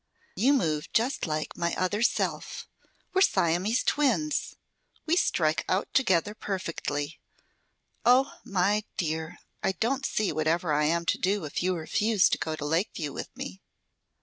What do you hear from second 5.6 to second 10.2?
out together perfectly. Oh, my dear! I don't